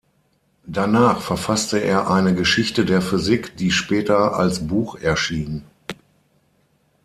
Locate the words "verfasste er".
1.21-2.09